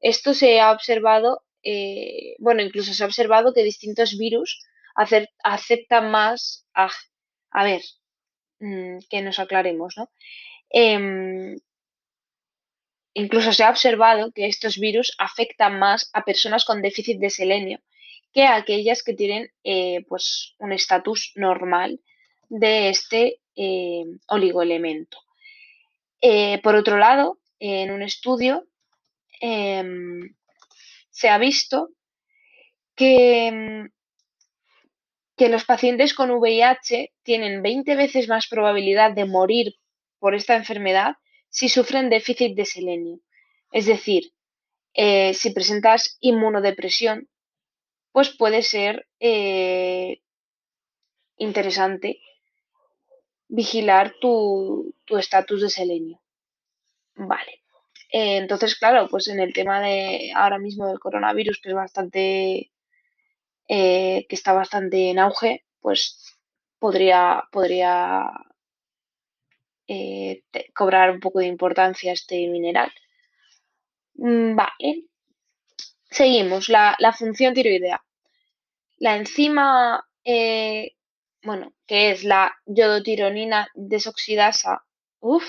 Esto 0.00 0.34
se 0.34 0.60
ha 0.60 0.72
observado, 0.72 1.42
eh, 1.62 2.36
bueno, 2.38 2.62
incluso 2.62 2.94
se 2.94 3.02
ha 3.04 3.06
observado 3.06 3.52
que 3.54 3.64
distintos 3.64 4.16
virus 4.18 4.62
aceptan 5.44 6.10
más, 6.10 6.66
a, 6.74 6.88
a 7.50 7.64
ver, 7.64 7.82
Mm, 8.60 8.98
que 9.10 9.22
nos 9.22 9.38
aclaremos, 9.38 9.96
¿no? 9.96 10.10
Em, 10.70 11.56
incluso 13.14 13.52
se 13.52 13.64
ha 13.64 13.70
observado 13.70 14.32
que 14.34 14.46
estos 14.46 14.78
virus 14.78 15.14
afectan 15.18 15.78
más 15.78 16.10
a 16.12 16.24
personas 16.24 16.64
con 16.64 16.82
déficit 16.82 17.18
de 17.20 17.30
selenio 17.30 17.78
que 18.32 18.44
aquellas 18.44 19.02
que 19.02 19.14
tienen 19.14 19.50
eh, 19.64 20.04
pues, 20.08 20.54
un 20.58 20.72
estatus 20.72 21.32
normal 21.34 22.00
de 22.48 22.90
este 22.90 23.40
eh, 23.56 24.04
oligoelemento. 24.28 25.18
Eh, 26.20 26.60
por 26.62 26.74
otro 26.74 26.98
lado, 26.98 27.38
en 27.58 27.90
un 27.90 28.02
estudio 28.02 28.64
em, 29.40 30.34
se 31.10 31.28
ha 31.28 31.38
visto 31.38 31.90
que 32.94 33.46
em, 33.46 33.90
que 35.36 35.48
los 35.48 35.64
pacientes 35.64 36.14
con 36.14 36.32
VIH 36.32 37.12
tienen 37.22 37.62
20 37.62 37.94
veces 37.94 38.26
más 38.26 38.48
probabilidad 38.48 39.12
de 39.12 39.24
morir 39.24 39.76
por 40.18 40.34
esta 40.34 40.56
enfermedad 40.56 41.14
si 41.48 41.68
sufren 41.68 42.10
déficit 42.10 42.56
de 42.56 42.64
selenio. 42.64 43.20
Es 43.70 43.86
decir, 43.86 44.32
si 44.94 45.50
presentas 45.50 46.16
inmunodepresión, 46.20 47.28
pues 48.18 48.30
puede 48.30 48.62
ser 48.62 49.06
eh, 49.20 50.20
interesante 51.36 52.20
vigilar 53.46 54.14
tu 54.20 54.92
estatus 55.06 55.62
de 55.62 55.70
selenio. 55.70 56.20
Vale. 57.14 57.62
Eh, 58.10 58.38
entonces, 58.38 58.76
claro, 58.76 59.06
pues 59.08 59.28
en 59.28 59.38
el 59.38 59.52
tema 59.52 59.80
de 59.80 60.32
ahora 60.34 60.58
mismo 60.58 60.88
del 60.88 60.98
coronavirus, 60.98 61.60
que 61.60 61.68
es 61.68 61.74
bastante 61.76 62.72
eh, 63.68 64.26
que 64.28 64.34
está 64.34 64.52
bastante 64.52 65.10
en 65.10 65.20
auge, 65.20 65.64
pues 65.80 66.36
podría, 66.80 67.44
podría 67.52 68.32
cobrar 70.74 71.12
un 71.12 71.20
poco 71.20 71.38
de 71.38 71.46
importancia 71.46 72.12
este 72.12 72.48
mineral. 72.48 72.90
Mm, 74.14 74.56
vale. 74.56 75.08
Seguimos, 76.10 76.68
la, 76.68 76.96
función 77.16 77.54
tiroidea. 77.54 78.02
La 78.98 79.16
enzima, 79.16 80.04
eh, 80.24 80.92
bueno, 81.42 81.72
que 81.86 82.10
es 82.10 82.24
la 82.24 82.54
yodotironina 82.66 83.68
desoxidasa, 83.74 84.84
uff, 85.20 85.46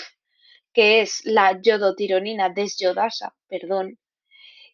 que 0.73 1.01
es 1.01 1.25
la 1.25 1.59
yodotironina 1.61 2.49
desyodasa, 2.49 3.35
perdón, 3.47 3.97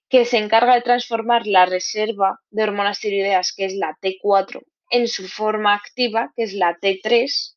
que 0.09 0.25
se 0.25 0.37
encarga 0.37 0.75
de 0.75 0.81
transformar 0.81 1.47
la 1.47 1.65
reserva 1.65 2.41
de 2.49 2.63
hormonas 2.63 2.99
tiroideas, 2.99 3.53
que 3.53 3.65
es 3.65 3.75
la 3.75 3.97
T4, 4.01 4.61
en 4.89 5.07
su 5.07 5.27
forma 5.27 5.73
activa, 5.73 6.31
que 6.35 6.43
es 6.43 6.53
la 6.53 6.77
T3, 6.77 7.55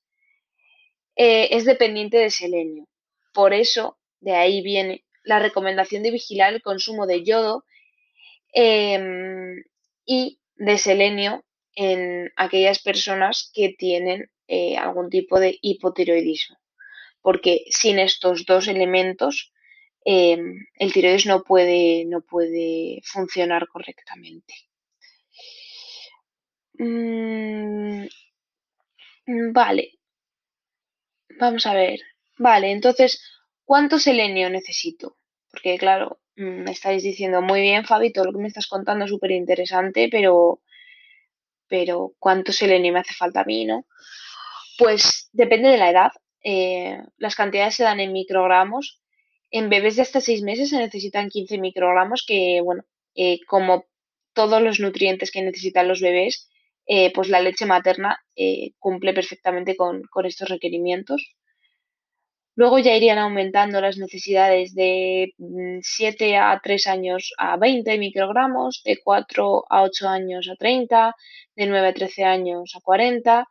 eh, 1.17 1.49
es 1.51 1.65
dependiente 1.65 2.17
de 2.19 2.31
selenio. 2.31 2.87
Por 3.35 3.53
eso, 3.53 3.99
de 4.21 4.35
ahí 4.35 4.63
viene 4.63 5.05
la 5.25 5.41
recomendación 5.41 6.03
de 6.03 6.13
vigilar 6.13 6.55
el 6.55 6.63
consumo 6.63 7.07
de 7.07 7.25
yodo 7.25 7.65
em, 8.53 9.63
y 10.07 10.41
de 10.59 10.79
selenio 10.79 11.45
en 11.75 12.31
aquellas 12.37 12.81
personas 12.81 13.51
que 13.55 13.75
tienen 13.79 14.31
eh, 14.47 14.77
algún 14.77 15.11
tipo 15.11 15.41
de 15.41 15.59
hipotiroidismo. 15.63 16.57
Porque 17.23 17.65
sin 17.71 17.99
estos 17.99 18.45
dos 18.47 18.69
elementos 18.69 19.53
Em, 20.05 20.67
el 20.77 20.93
tiroides 20.93 21.27
no 21.27 21.43
puede, 21.43 22.05
no 22.07 22.23
puede 22.23 23.01
funcionar 23.05 23.69
correctamente. 23.69 24.55
Mm, 26.81 28.09
vale, 29.53 29.85
vamos 31.41 31.67
a 31.67 31.75
ver. 31.75 32.01
Vale, 32.39 32.71
entonces, 32.71 33.23
¿cuánto 33.65 33.99
selenio 33.99 34.51
necesito? 34.51 35.17
Porque 35.51 35.79
claro, 35.79 36.21
me 36.39 36.71
estáis 36.73 37.03
diciendo 37.03 37.43
muy 37.43 37.61
bien, 37.61 37.85
Fabi, 37.85 38.13
todo 38.13 38.27
lo 38.27 38.33
que 38.33 38.39
me 38.39 38.49
estás 38.49 38.67
contando 38.67 39.05
es 39.05 39.11
súper 39.11 39.33
interesante, 39.33 40.09
pero, 40.11 40.61
pero 41.69 42.15
¿cuánto 42.19 42.53
selenio 42.53 42.93
me 42.93 43.01
hace 43.01 43.15
falta 43.15 43.41
a 43.43 43.45
mí, 43.45 43.65
no? 43.65 43.87
Pues 44.79 45.29
depende 45.33 45.69
de 45.69 45.79
la 45.79 45.91
edad. 45.91 46.13
Eh, 46.43 46.99
las 47.17 47.35
cantidades 47.35 47.75
se 47.75 47.83
dan 47.83 48.01
en 48.01 48.13
microgramos 48.13 49.03
en 49.51 49.71
bebés 49.71 49.97
de 49.97 50.03
hasta 50.03 50.21
6 50.21 50.43
meses 50.43 50.71
se 50.71 50.79
necesitan 50.79 51.31
15 51.31 51.59
microgramos, 51.59 52.25
que, 52.27 52.61
bueno, 52.63 52.85
eh, 53.15 53.41
como 53.47 53.87
todos 54.35 54.63
los 54.63 54.79
nutrientes 54.79 55.31
que 55.31 55.43
necesitan 55.43 55.89
los 55.89 56.01
bebés, 56.01 56.51
eh, 56.87 57.13
pues 57.13 57.29
la 57.29 57.41
leche 57.41 57.67
materna 57.67 58.23
cumple 58.79 59.13
perfectamente 59.13 59.77
con, 59.77 60.03
estos 60.25 60.49
requerimientos. 60.49 61.35
Luego 62.59 62.81
ya 62.81 62.97
irían 62.97 63.19
aumentando 63.19 63.81
las 63.81 63.99
necesidades 63.99 64.75
de 64.75 65.33
7 65.81 66.33
mm, 66.33 66.43
a 66.43 66.61
3 66.61 66.87
años 66.89 67.33
a 67.39 67.57
20 67.57 67.97
microgramos, 67.99 68.83
de 68.85 68.99
4 69.01 69.65
a 69.71 69.83
8 69.85 70.09
años 70.09 70.49
a 70.51 70.57
30, 70.57 71.15
de 71.55 71.67
9 71.67 71.87
a 71.87 71.95
13 71.95 72.25
años 72.25 72.75
a 72.75 72.81
40 72.81 73.47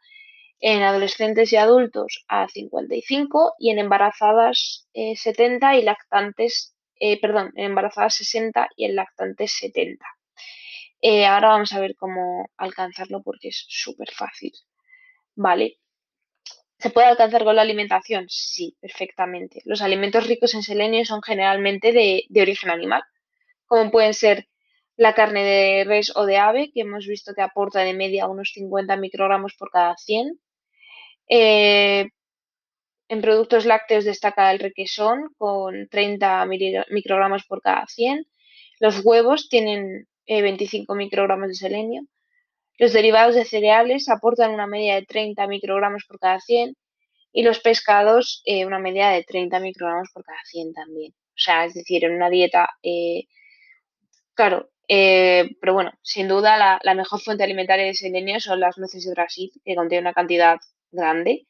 en 0.60 0.84
adolescentes 0.84 1.54
y 1.54 1.56
adultos 1.56 2.26
a 2.28 2.50
55 2.50 3.54
y 3.60 3.70
en 3.70 3.80
embarazadas 3.80 4.90
70 4.94 5.76
eh, 5.76 5.80
y 5.80 5.84
lactantes, 5.84 6.76
eh, 7.00 7.18
perdón, 7.22 7.54
embarazadas 7.56 8.16
60 8.16 8.68
y 8.76 8.88
en 8.88 8.96
lactantes 8.98 9.54
70. 9.54 10.06
Eh, 11.00 11.26
ahora 11.26 11.48
vamos 11.48 11.72
a 11.72 11.80
ver 11.80 11.96
cómo 11.96 12.50
alcanzarlo 12.58 13.24
porque 13.24 13.48
es 13.48 13.66
súper 13.70 14.12
fácil. 14.12 14.52
¿Vale? 15.34 15.78
¿Se 16.80 16.92
puede 16.92 17.08
alcanzar 17.08 17.44
con 17.44 17.56
la 17.56 17.64
alimentación? 17.64 18.26
Sí, 18.30 18.78
perfectamente. 18.80 19.62
Los 19.66 19.82
alimentos 19.82 20.28
ricos 20.28 20.54
en 20.54 20.64
selenio 20.64 21.06
son 21.06 21.22
generalmente 21.24 21.92
de, 21.92 22.42
origen 22.42 22.70
animal, 22.70 23.04
como 23.66 23.92
pueden 23.92 24.14
ser 24.14 24.48
la 24.96 25.14
carne 25.16 25.44
de 25.44 25.84
res 25.86 26.12
o 26.16 26.26
de 26.26 26.38
ave, 26.38 26.72
que 26.74 26.82
hemos 26.82 27.08
visto 27.08 27.34
que 27.34 27.42
aporta 27.42 27.82
de 27.82 27.94
media 27.94 28.28
unos 28.28 28.52
50 28.54 28.96
microgramos 28.98 29.56
por 29.56 29.72
cada 29.72 29.96
100. 29.98 30.40
Eh, 31.30 32.10
en 33.10 33.22
productos 33.22 33.66
lácteos 33.66 34.06
destaca 34.06 34.52
el 34.52 34.60
requesón 34.60 35.34
con 35.38 35.88
30 35.90 36.46
microgramos 36.90 37.46
por 37.46 37.62
cada 37.62 37.86
100. 37.88 38.26
Los 38.80 39.04
huevos 39.04 39.50
tienen 39.50 40.08
25 40.28 40.94
eh, 40.94 40.98
microgramos 40.98 41.48
de 41.50 41.56
selenio. 41.56 42.02
Los 42.78 42.94
derivados 42.94 43.36
de 43.36 43.46
cereales 43.46 44.10
aportan 44.10 44.52
una 44.52 44.68
media 44.68 44.96
de 44.96 45.06
30 45.06 45.48
microgramos 45.48 46.06
por 46.08 46.20
cada 46.20 46.40
100 46.40 46.76
y 47.34 47.44
los 47.44 47.60
pescados 47.60 48.42
eh, 48.46 48.66
una 48.66 48.80
media 48.80 49.10
de 49.10 49.24
30 49.24 49.60
microgramos 49.60 50.10
por 50.14 50.24
cada 50.24 50.40
100 50.46 50.74
también. 50.74 51.12
O 51.12 51.40
sea, 51.40 51.66
es 51.66 51.74
decir, 51.74 52.06
en 52.06 52.16
una 52.16 52.30
dieta, 52.30 52.70
eh, 52.84 53.26
claro, 54.34 54.70
pero 54.88 55.74
bueno, 55.74 55.92
sin 56.02 56.28
duda 56.28 56.58
la, 56.58 56.80
la, 56.82 56.94
mejor 56.94 57.20
fuente 57.20 57.44
alimentaria 57.44 57.86
de 57.86 57.94
selenio 57.94 58.40
son 58.40 58.62
las 58.62 58.78
nueces 58.78 59.04
de 59.04 59.12
Brasil, 59.12 59.52
que 59.66 59.76
contienen 59.76 60.06
una 60.06 60.14
cantidad 60.14 60.58
grande 60.92 61.46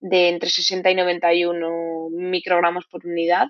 de 0.00 0.28
entre 0.28 0.50
60 0.50 0.90
y 0.90 0.94
91 0.94 2.10
microgramos 2.10 2.84
por 2.90 3.06
unidad. 3.06 3.46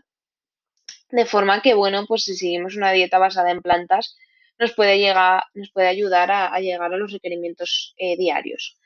De 1.11 1.27
forma 1.27 1.61
que, 1.63 1.75
bueno, 1.75 2.05
pues 2.07 2.25
si 2.25 2.37
seguimos 2.37 2.77
una 2.77 2.93
dieta 2.93 3.19
basada 3.19 3.51
en 3.51 3.61
plantas, 3.61 4.17
nos 4.59 4.73
puede, 4.75 4.99
llegar, 4.99 5.43
nos 5.55 5.71
puede 5.73 5.89
ayudar 5.89 6.31
a, 6.31 6.59
llegar 6.61 6.93
a 6.93 6.97
los 6.97 7.13
requerimientos 7.13 7.95
eh, 7.97 8.17
diarios. 8.17 8.79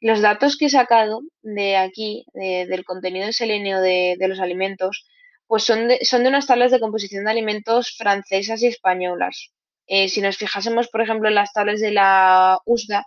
Los 0.00 0.20
datos 0.20 0.56
que 0.56 0.66
he 0.66 0.70
sacado 0.70 1.22
de 1.42 1.76
aquí, 1.76 2.24
del 2.32 2.84
contenido 2.84 3.26
de 3.26 3.32
selenio 3.32 3.80
de, 3.80 4.16
los 4.20 4.38
alimentos, 4.38 5.06
pues 5.48 5.64
son 5.64 5.88
de, 5.88 6.04
son 6.04 6.22
de 6.22 6.28
unas 6.28 6.46
tablas 6.46 6.70
de 6.70 6.78
composición 6.78 7.24
de 7.24 7.32
alimentos 7.32 7.96
francesas 7.96 8.62
y 8.62 8.68
españolas. 8.68 9.52
Eh, 9.88 10.08
si 10.08 10.20
nos 10.20 10.36
fijásemos, 10.36 10.88
por 10.88 11.00
ejemplo, 11.00 11.28
en 11.28 11.34
las 11.34 11.52
tablas 11.52 11.80
de 11.80 11.90
la 11.90 12.58
USDA, 12.66 13.04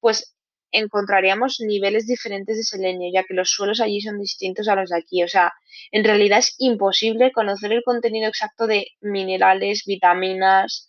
pues 0.00 0.34
encontraríamos 0.72 1.60
niveles 1.60 2.06
diferentes 2.06 2.56
de 2.56 2.64
selenio, 2.64 3.10
ya 3.12 3.22
que 3.24 3.34
los 3.34 3.50
suelos 3.50 3.80
allí 3.80 4.00
son 4.00 4.18
distintos 4.18 4.66
a 4.68 4.74
los 4.74 4.90
de 4.90 4.98
aquí. 4.98 5.22
O 5.22 5.28
sea, 5.28 5.52
en 5.92 6.02
realidad 6.02 6.40
es 6.40 6.56
imposible 6.58 7.30
conocer 7.30 7.72
el 7.72 7.84
contenido 7.84 8.28
exacto 8.28 8.66
de 8.66 8.88
minerales, 9.00 9.84
vitaminas 9.86 10.88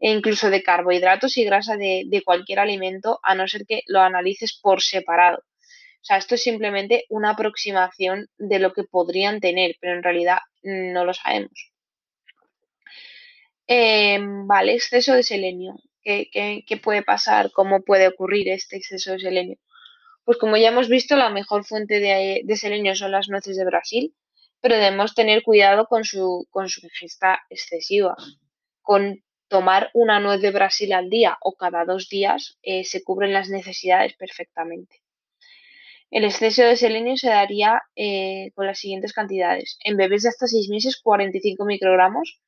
e 0.00 0.10
incluso 0.10 0.50
de 0.50 0.62
carbohidratos 0.62 1.36
y 1.36 1.44
grasa 1.44 1.76
de, 1.76 2.22
cualquier 2.24 2.58
alimento, 2.58 3.20
a 3.22 3.34
no 3.34 3.46
ser 3.46 3.66
que 3.66 3.82
lo 3.86 4.00
analices 4.00 4.58
por 4.60 4.80
separado. 4.80 5.38
O 5.38 6.04
sea, 6.04 6.16
esto 6.16 6.34
es 6.36 6.42
simplemente 6.42 7.04
una 7.10 7.30
aproximación 7.30 8.28
de 8.38 8.58
lo 8.58 8.72
que 8.72 8.84
podrían 8.84 9.40
tener, 9.40 9.76
pero 9.78 9.94
en 9.94 10.02
realidad 10.02 10.38
no 10.62 11.04
lo 11.04 11.12
sabemos. 11.12 11.52
Em, 13.66 14.46
vale, 14.46 14.74
exceso 14.74 15.14
de 15.14 15.22
selenio. 15.22 15.74
¿Qué, 16.02 16.80
puede 16.82 17.02
pasar? 17.02 17.52
¿Cómo 17.52 17.82
puede 17.82 18.08
ocurrir 18.08 18.48
este 18.48 18.76
exceso 18.78 19.12
de 19.12 19.20
selenio? 19.20 19.58
Pues 20.24 20.38
como 20.38 20.56
ya 20.56 20.68
hemos 20.68 20.88
visto, 20.88 21.16
la 21.16 21.28
mejor 21.28 21.64
fuente 21.64 22.00
de, 22.00 22.56
selenio 22.56 22.96
son 22.96 23.12
las 23.12 23.28
nueces 23.28 23.56
de 23.56 23.66
Brasil, 23.66 24.14
pero 24.60 24.76
debemos 24.76 25.14
tener 25.14 25.42
cuidado 25.42 25.86
con 25.86 26.04
su, 26.04 26.46
con 26.50 26.70
su 26.70 26.80
ingesta 26.86 27.40
excesiva. 27.50 28.16
Con 28.82 29.22
tomar 29.50 29.90
una 29.92 30.20
nuez 30.20 30.40
de 30.40 30.52
Brasil 30.52 30.92
al 30.92 31.10
día 31.10 31.36
o 31.42 31.56
cada 31.56 31.84
dos 31.84 32.08
días 32.08 32.58
eh, 32.62 32.84
se 32.84 33.02
cubren 33.02 33.32
las 33.32 33.50
necesidades 33.50 34.14
perfectamente. 34.14 35.02
El 36.10 36.24
exceso 36.24 36.62
de 36.62 36.76
selenio 36.76 37.16
se 37.16 37.28
daría 37.28 37.82
eh, 37.96 38.52
con 38.54 38.66
las 38.66 38.78
siguientes 38.78 39.12
cantidades. 39.12 39.78
En 39.84 39.96
bebés 39.96 40.22
de 40.22 40.30
hasta 40.30 40.46
6 40.46 40.68
meses, 40.70 41.00
45 41.02 41.64
microgramos 41.64 42.40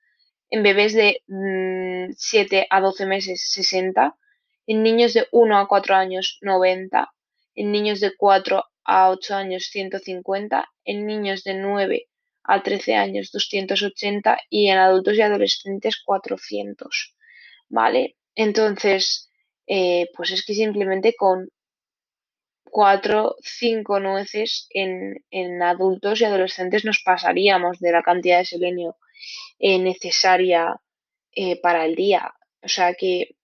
en 0.53 0.63
bebés 0.63 0.93
de 0.93 1.23
7 1.27 2.57
mm, 2.61 2.65
a 2.69 2.81
12 2.81 3.07
meses 3.07 3.51
60, 3.53 4.15
en 4.67 4.83
niños 4.83 5.15
de 5.15 5.27
1 5.33 5.59
a 5.59 5.67
4 5.67 5.95
años 5.97 6.39
90, 6.43 7.11
en 7.55 7.73
niños 7.73 8.01
de 8.01 8.15
4 8.17 8.63
a 8.85 9.11
8 9.11 9.35
años 9.35 9.65
150, 9.73 10.69
en 10.85 11.07
niños 11.07 11.43
de 11.43 11.55
9 11.55 12.09
a 12.45 12.63
13 12.63 12.95
años 12.95 13.31
280 13.33 14.39
y 14.51 14.69
en 14.69 14.79
adultos 14.79 15.17
y 15.17 15.23
adolescentes 15.23 16.03
400. 16.05 17.17
¿Vale? 17.69 18.17
Entonces, 18.35 19.31
eh, 19.67 20.09
pues 20.17 20.33
es 20.33 20.45
que 20.45 20.55
simplemente 20.55 21.15
con 21.17 21.49
4, 22.65 23.37
5 23.43 24.01
nueces 24.01 24.67
en, 24.71 25.25
en 25.31 25.63
adultos 25.63 26.21
y 26.21 26.25
adolescentes 26.25 26.85
nos 26.85 27.03
pasaríamos 27.05 27.79
de 27.81 27.93
la 27.93 28.03
cantidad 28.03 28.39
de 28.39 28.47
selenio 28.47 28.97
eh, 29.59 29.79
necesaria 29.79 30.77
eh, 31.35 31.61
para 31.61 31.85
el 31.85 31.95
día. 31.95 32.33
O 32.63 32.69
sea 32.69 32.95
que 32.95 33.37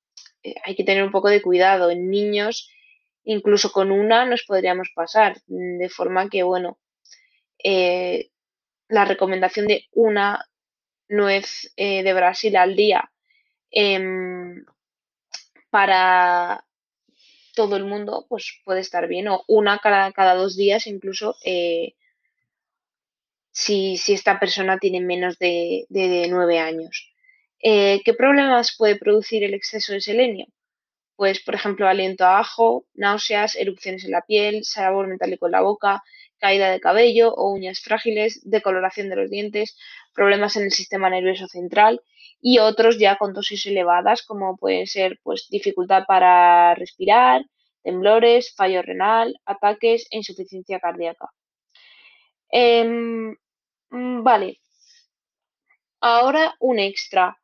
hay 0.64 0.74
que 0.74 0.84
tener 0.84 1.02
un 1.04 1.12
poco 1.12 1.28
de 1.28 1.42
cuidado. 1.42 1.90
En 1.90 2.10
niños, 2.10 2.70
incluso 3.24 3.70
con 3.72 3.90
una 3.90 4.24
nos 4.24 4.44
podríamos 4.44 4.88
pasar, 4.94 5.36
de 5.46 5.88
forma 5.88 6.28
que, 6.28 6.42
bueno, 6.42 6.78
la 8.88 9.04
recomendación 9.04 9.66
de 9.66 9.84
una 9.92 10.44
nuez 11.08 11.72
de 11.76 12.12
Brasil 12.14 12.56
al 12.56 12.76
día 12.76 13.10
em, 13.70 14.64
para 15.70 16.64
todo 17.54 17.76
el 17.76 17.84
mundo, 17.84 18.26
pues 18.28 18.60
puede 18.64 18.80
estar 18.80 19.08
bien, 19.08 19.28
o 19.28 19.44
una 19.48 19.78
cada, 19.78 20.12
cada 20.12 20.34
dos 20.34 20.56
días 20.56 20.86
incluso 20.86 21.36
si, 23.58 23.98
esta 24.08 24.38
persona 24.38 24.78
tiene 24.78 25.00
menos 25.00 25.38
de, 25.38 25.86
de 25.88 26.28
9 26.30 26.58
años. 26.60 27.12
Eh, 27.60 28.02
¿Qué 28.04 28.14
problemas 28.14 28.76
puede 28.78 28.96
producir 28.96 29.42
el 29.42 29.54
exceso 29.54 29.92
de 29.92 30.00
selenio? 30.00 30.46
Pues, 31.18 31.40
por 31.44 31.54
ejemplo, 31.54 31.86
aliento 31.88 32.24
a 32.24 32.38
ajo, 32.40 32.86
náuseas, 32.94 33.56
erupciones 33.56 34.04
en 34.06 34.12
la 34.12 34.22
piel, 34.22 34.64
sabor 34.64 35.06
metálico 35.08 35.46
en 35.46 35.52
la 35.52 35.60
boca, 35.62 36.02
caída 36.38 36.70
de 36.70 36.80
cabello 36.80 37.34
o 37.34 37.52
uñas 37.52 37.80
frágiles, 37.80 38.40
decoloración 38.44 39.10
de 39.10 39.16
los 39.16 39.30
dientes, 39.30 39.76
problemas 40.14 40.56
en 40.56 40.64
el 40.64 40.72
sistema 40.72 41.10
nervioso 41.10 41.46
central 41.48 42.00
y 42.40 42.58
otros 42.60 42.98
ya 42.98 43.16
con 43.18 43.34
dosis 43.34 43.66
elevadas 43.66 44.22
como 44.22 44.56
pueden 44.56 44.86
ser 44.86 45.18
pues, 45.24 45.48
dificultad 45.50 46.04
para 46.06 46.74
respirar, 46.76 47.42
temblores, 47.82 48.54
fallo 48.56 48.80
renal, 48.82 49.28
ataques 49.44 50.06
e 50.12 50.18
insuficiencia 50.18 50.80
cardíaca. 50.80 51.26
Em, 52.62 53.34
Mm, 53.92 54.22
vale. 54.24 54.60
Ahora 56.00 56.56
un 56.58 56.80
extra. 56.80 57.38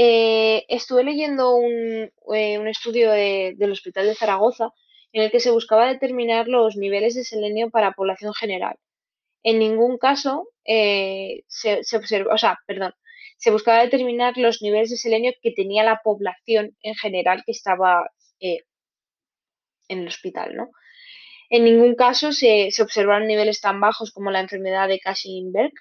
Eh, 0.00 0.64
estuve 0.68 1.02
leyendo 1.02 1.56
un, 1.56 2.12
eh, 2.32 2.70
estudio 2.70 3.10
del 3.10 3.72
Hospital 3.72 4.06
de 4.06 4.14
Zaragoza 4.14 4.70
en 5.12 5.24
el 5.24 5.30
que 5.32 5.40
se 5.40 5.50
buscaba 5.50 5.88
determinar 5.88 6.46
los 6.46 6.76
niveles 6.76 7.16
de 7.16 7.24
selenio 7.24 7.68
para 7.70 7.92
población 7.92 8.32
general. 8.32 8.76
En 9.42 9.58
ningún 9.58 9.98
caso 9.98 10.50
eh, 10.64 11.42
se, 11.48 11.80
observó, 11.96 12.30
o 12.32 12.38
sea, 12.38 12.58
perdón, 12.66 12.94
se 13.38 13.50
buscaba 13.50 13.82
determinar 13.82 14.38
los 14.38 14.62
niveles 14.62 14.90
de 14.90 14.98
selenio 14.98 15.32
que 15.42 15.50
tenía 15.50 15.82
la 15.82 16.00
población 16.04 16.76
en 16.82 16.94
general 16.94 17.42
que 17.44 17.52
estaba 17.52 18.06
en 18.40 18.62
el 19.88 20.06
hospital, 20.06 20.54
¿no? 20.54 20.70
En 21.50 21.64
ningún 21.64 21.96
caso 21.96 22.32
se, 22.32 22.70
observaron 22.80 23.26
niveles 23.26 23.60
tan 23.60 23.80
bajos 23.80 24.12
como 24.12 24.30
la 24.30 24.40
enfermedad 24.40 24.86
de 24.86 25.00
Cushing-Berg, 25.00 25.72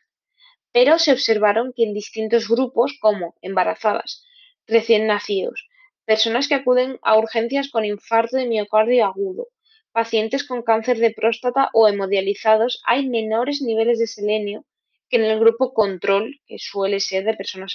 pero 0.80 1.00
se 1.00 1.12
observaron 1.12 1.74
que 1.76 1.84
en 1.86 1.96
distintos 1.96 2.48
grupos, 2.48 3.00
como 3.02 3.34
embarazadas, 3.42 4.24
recién 4.68 5.08
nacidos, 5.08 5.68
personas 6.06 6.48
que 6.48 6.54
acuden 6.54 7.00
a 7.02 7.18
urgencias 7.18 7.70
con 7.72 7.84
infarto 7.84 8.38
de 8.38 8.46
miocardio 8.46 9.08
agudo, 9.08 9.48
pacientes 9.92 10.44
con 10.48 10.62
cáncer 10.62 11.00
de 11.00 11.10
próstata 11.10 11.72
o 11.74 11.88
hemodializados, 11.88 12.80
hay 12.86 13.10
menores 13.10 13.60
niveles 13.60 13.98
de 13.98 14.06
selenio 14.06 14.66
que 15.10 15.18
en 15.18 15.24
el 15.24 15.40
grupo 15.40 15.74
control, 15.74 16.42
que 16.46 16.60
suele 16.60 17.00
ser 17.00 17.24
de 17.24 17.34
personas 17.34 17.74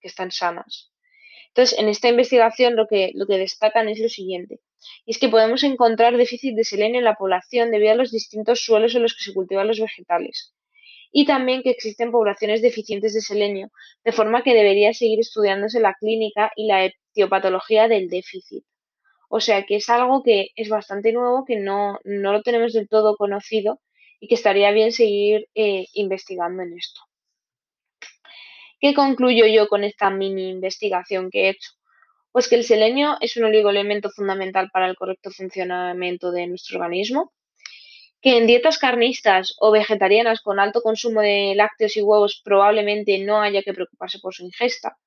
que 0.00 0.06
están 0.06 0.30
sanas. 0.30 0.92
Entonces, 1.48 1.76
en 1.80 1.88
esta 1.88 2.08
investigación 2.10 2.76
lo 2.76 2.86
que, 2.86 3.12
destacan 3.26 3.88
es 3.88 3.98
lo 3.98 4.08
siguiente, 4.08 4.60
es 5.04 5.18
que 5.18 5.28
podemos 5.28 5.64
encontrar 5.64 6.16
déficit 6.16 6.54
de 6.54 6.62
selenio 6.62 6.98
en 7.00 7.04
la 7.06 7.16
población 7.16 7.72
debido 7.72 7.90
a 7.90 7.96
los 7.96 8.12
distintos 8.12 8.60
suelos 8.64 8.94
en 8.94 9.02
los 9.02 9.16
que 9.16 9.24
se 9.24 9.34
cultivan 9.34 9.66
los 9.66 9.80
vegetales, 9.80 10.54
y 11.12 11.26
también 11.26 11.62
que 11.62 11.70
existen 11.70 12.10
poblaciones 12.10 12.62
deficientes 12.62 13.14
de 13.14 13.20
selenio, 13.20 13.70
de 14.04 14.12
forma 14.12 14.42
que 14.42 14.54
debería 14.54 14.92
seguir 14.92 15.20
estudiándose 15.20 15.80
la 15.80 15.94
clínica 15.94 16.52
y 16.56 16.66
la 16.66 16.84
etiopatología 16.84 17.88
del 17.88 18.08
déficit. 18.08 18.64
O 19.28 19.40
sea 19.40 19.64
que 19.64 19.76
es 19.76 19.88
algo 19.90 20.22
que 20.22 20.48
es 20.56 20.68
bastante 20.68 21.12
nuevo, 21.12 21.44
que 21.44 21.56
no, 21.56 21.98
lo 22.04 22.42
tenemos 22.42 22.72
del 22.72 22.88
todo 22.88 23.16
conocido 23.16 23.80
y 24.20 24.28
que 24.28 24.34
estaría 24.34 24.70
bien 24.70 24.92
seguir 24.92 25.48
eh, 25.54 25.86
investigando 25.94 26.62
en 26.62 26.74
esto. 26.74 27.00
¿Qué 28.80 28.94
concluyo 28.94 29.46
yo 29.46 29.68
con 29.68 29.84
esta 29.84 30.10
mini 30.10 30.50
investigación 30.50 31.30
que 31.30 31.46
he 31.46 31.48
hecho? 31.50 31.70
Pues 32.30 32.48
que 32.48 32.56
el 32.56 32.64
selenio 32.64 33.16
es 33.20 33.36
un 33.36 33.44
oligoelemento 33.44 34.10
fundamental 34.10 34.70
para 34.70 34.86
el 34.86 34.96
correcto 34.96 35.30
funcionamiento 35.30 36.30
de 36.30 36.46
nuestro 36.46 36.78
organismo, 36.78 37.32
que 38.22 38.38
en 38.38 38.46
dietas 38.46 38.78
carnistas 38.78 39.54
o 39.58 39.70
vegetarianas 39.70 40.40
con 40.40 40.58
alto 40.60 40.82
consumo 40.82 41.20
de 41.20 41.54
lácteos 41.56 41.96
y 41.96 42.02
huevos 42.02 42.40
probablemente 42.44 43.18
no 43.18 43.40
haya 43.42 43.62
que 43.62 43.74
preocuparse 43.74 44.18
por 44.20 44.34
su 44.34 44.44
ingesta, 44.44 44.98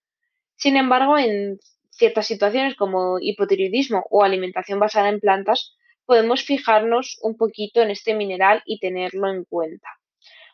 Sin 0.56 0.78
embargo, 0.78 1.18
en 1.18 1.60
ciertas 1.90 2.28
situaciones 2.28 2.76
como 2.76 3.18
hipotiroidismo 3.20 4.06
o 4.12 4.24
alimentación 4.24 4.80
basada 4.80 5.10
en 5.10 5.20
plantas, 5.20 5.76
podemos 6.06 6.44
fijarnos 6.44 7.18
un 7.22 7.38
poquito 7.38 7.82
en 7.82 7.92
este 7.92 8.14
mineral 8.14 8.62
y 8.66 8.80
tenerlo 8.80 9.30
en 9.32 9.46
cuenta. 9.46 9.90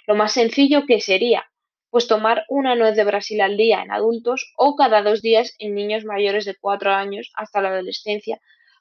Lo 0.08 0.16
más 0.16 0.34
sencillo 0.34 0.86
que 0.88 1.02
sería, 1.02 1.46
pues 1.90 2.08
tomar 2.08 2.46
una 2.50 2.76
nuez 2.76 2.96
de 2.96 3.04
Brasil 3.06 3.42
al 3.42 3.58
día 3.58 3.82
en 3.82 3.92
adultos 3.92 4.54
o 4.58 4.76
cada 4.76 5.02
dos 5.02 5.22
días 5.22 5.56
en 5.60 5.76
niños 5.76 6.06
mayores 6.06 6.46
de 6.46 6.56
4 6.56 6.92
años 6.94 7.32
hasta 7.36 7.62
la 7.62 7.70
adolescencia 7.70 8.40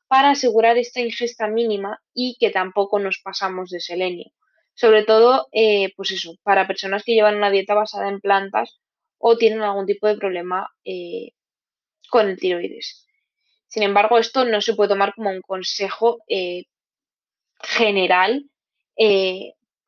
para 0.08 0.30
asegurar 0.30 0.76
esta 0.78 1.00
ingesta 1.00 1.48
mínima 1.48 2.00
y 2.12 2.36
que 2.38 2.50
tampoco 2.50 2.98
nos 2.98 3.20
pasamos 3.22 3.70
de 3.70 3.80
selenio. 3.80 4.30
Sobre 4.74 5.04
todo, 5.04 5.48
eh, 5.52 5.92
pues 5.96 6.10
eso, 6.10 6.36
para 6.42 6.66
personas 6.66 7.04
que 7.04 7.14
llevan 7.14 7.36
una 7.36 7.50
dieta 7.50 7.74
basada 7.74 8.08
en 8.08 8.20
plantas 8.20 8.80
o 9.18 9.36
tienen 9.36 9.62
algún 9.62 9.86
tipo 9.86 10.06
de 10.06 10.16
problema 10.16 10.68
eh, 10.84 11.30
con 12.10 12.28
el 12.28 12.38
tiroides. 12.38 13.06
Sin 13.68 13.82
embargo, 13.82 14.18
esto 14.18 14.44
no 14.44 14.60
se 14.60 14.74
puede 14.74 14.90
tomar 14.90 15.14
como 15.14 15.30
un 15.30 15.40
consejo 15.40 16.22
eh, 16.28 16.64
general. 17.62 18.48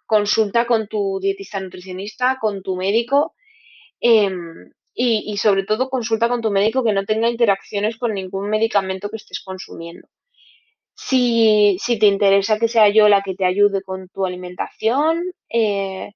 consulta 0.07 0.67
con 0.67 0.87
tu 0.87 1.19
dietista 1.21 1.61
nutricionista, 1.61 2.39
con 2.41 2.63
tu 2.63 2.77
médico 2.77 3.35
y, 4.99 5.37
sobre 5.37 5.65
todo 5.65 5.91
consulta 5.91 6.29
con 6.29 6.41
tu 6.41 6.51
médico 6.51 6.83
que 6.83 6.93
no 6.95 7.05
tenga 7.05 7.29
interacciones 7.29 7.99
con 7.99 8.15
ningún 8.15 8.49
medicamento 8.49 9.11
que 9.11 9.17
estés 9.17 9.41
consumiendo. 9.45 10.09
Si, 10.95 11.79
te 12.01 12.07
interesa 12.07 12.59
que 12.59 12.69
sea 12.69 12.89
yo 12.89 13.09
la 13.09 13.23
que 13.23 13.35
te 13.35 13.45
ayude 13.45 13.83
con 13.83 14.09
tu 14.09 14.27
alimentación, 14.27 15.23
eh, 15.51 16.13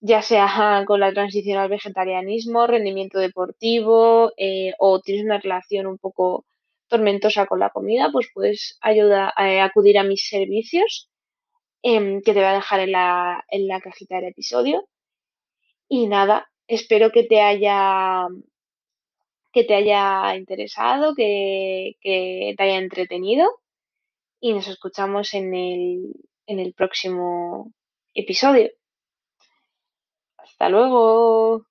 ya 0.00 0.22
sea 0.22 0.84
con 0.86 1.00
la 1.00 1.12
transición 1.12 1.58
al 1.58 1.68
vegetarianismo, 1.70 2.66
rendimiento 2.66 3.18
deportivo 3.20 4.32
eh, 4.36 4.72
o 4.78 5.00
tienes 5.00 5.24
una 5.24 5.38
relación 5.38 5.86
un 5.86 5.98
poco 5.98 6.44
tormentosa 6.88 7.46
con 7.46 7.60
la 7.60 7.70
comida, 7.70 8.10
pues 8.12 8.28
puedes 8.34 8.78
ayudar, 8.80 9.32
a 9.36 9.64
acudir 9.64 9.98
a 9.98 10.04
mis 10.04 10.28
servicios 10.28 11.10
em, 11.82 12.22
que 12.22 12.32
te 12.34 12.40
voy 12.40 12.48
a 12.48 12.54
dejar 12.54 12.80
en 12.80 12.92
la, 12.92 13.44
en 13.48 13.68
la 13.68 13.80
cajita 13.80 14.16
del 14.16 14.26
episodio. 14.26 14.88
Y 15.88 16.06
nada, 16.08 16.48
espero 16.66 17.10
que 17.10 17.24
te 17.24 17.40
haya 17.40 18.28
que 19.52 19.62
te 19.64 19.74
haya 19.74 20.34
interesado, 20.36 21.14
que, 21.14 21.92
que 22.00 22.54
te 22.56 22.62
haya 22.64 22.78
entretenido 22.78 23.48
y 24.40 24.52
nos 24.52 24.66
escuchamos 24.68 25.32
en 25.34 25.54
el, 25.54 26.12
en 26.46 26.58
el 26.58 26.74
próximo 26.74 27.72
episodio. 28.14 28.70
Hasta 30.36 30.68
luego. 30.68 31.66